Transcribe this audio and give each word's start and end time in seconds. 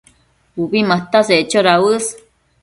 Ubi 0.63 0.81
mataseccho 0.91 1.61
dauës 1.69 2.09